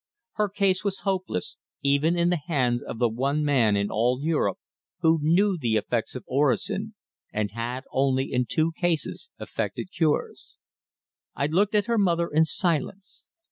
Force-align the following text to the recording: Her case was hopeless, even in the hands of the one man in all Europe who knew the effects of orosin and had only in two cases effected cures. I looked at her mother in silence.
Her 0.31 0.49
case 0.49 0.83
was 0.83 1.01
hopeless, 1.01 1.57
even 1.83 2.17
in 2.17 2.31
the 2.31 2.39
hands 2.47 2.81
of 2.81 2.97
the 2.97 3.07
one 3.07 3.43
man 3.45 3.75
in 3.77 3.91
all 3.91 4.19
Europe 4.19 4.57
who 5.01 5.19
knew 5.21 5.59
the 5.59 5.75
effects 5.75 6.15
of 6.15 6.25
orosin 6.27 6.95
and 7.31 7.51
had 7.51 7.83
only 7.91 8.33
in 8.33 8.47
two 8.49 8.71
cases 8.71 9.29
effected 9.39 9.91
cures. 9.95 10.57
I 11.35 11.45
looked 11.45 11.75
at 11.75 11.85
her 11.85 11.99
mother 11.99 12.27
in 12.29 12.45
silence. 12.45 13.27